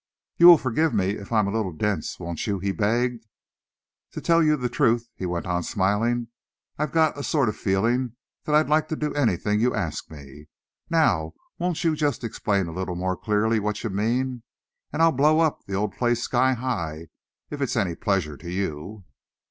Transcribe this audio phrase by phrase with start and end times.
[0.37, 3.27] "You will forgive me if I am a little dense, won't you?" he begged.
[4.13, 6.29] "To tell you the truth," he went on, smiling,
[6.79, 10.47] "I've got a sort of feeling that I'd like to do anything you ask me.
[10.89, 14.41] Now won't you just explain a little more clearly what you mean,
[14.91, 17.09] and I'll blow up the old place sky high,
[17.51, 19.03] if it's any pleasure to you."